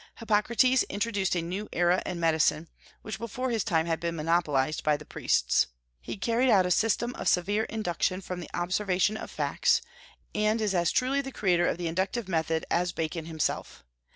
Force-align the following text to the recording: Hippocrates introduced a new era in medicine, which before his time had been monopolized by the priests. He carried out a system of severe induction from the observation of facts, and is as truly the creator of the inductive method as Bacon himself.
Hippocrates 0.15 0.81
introduced 0.89 1.35
a 1.35 1.43
new 1.43 1.69
era 1.71 2.01
in 2.07 2.19
medicine, 2.19 2.67
which 3.03 3.19
before 3.19 3.51
his 3.51 3.63
time 3.63 3.85
had 3.85 3.99
been 3.99 4.15
monopolized 4.15 4.83
by 4.83 4.97
the 4.97 5.05
priests. 5.05 5.67
He 6.01 6.17
carried 6.17 6.49
out 6.49 6.65
a 6.65 6.71
system 6.71 7.13
of 7.13 7.27
severe 7.27 7.65
induction 7.65 8.19
from 8.19 8.39
the 8.39 8.49
observation 8.51 9.15
of 9.15 9.29
facts, 9.29 9.79
and 10.33 10.59
is 10.59 10.73
as 10.73 10.91
truly 10.91 11.21
the 11.21 11.31
creator 11.31 11.67
of 11.67 11.77
the 11.77 11.87
inductive 11.87 12.27
method 12.27 12.65
as 12.71 12.91
Bacon 12.91 13.27
himself. 13.27 13.83